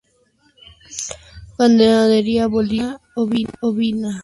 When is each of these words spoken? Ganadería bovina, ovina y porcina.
Ganadería 1.57 2.43
bovina, 2.53 2.89
ovina 3.21 3.41
y 3.51 3.51
porcina. 3.59 4.11